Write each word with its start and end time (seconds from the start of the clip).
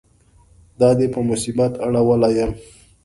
دا 0.79 0.89
دې 0.97 1.07
په 1.13 1.19
مصیبت 1.29 1.73
اړولی 1.85 2.31
یم. 2.37 2.51